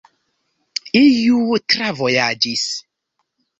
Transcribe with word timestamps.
Iu 1.01 1.59
travojaĝis. 1.75 2.67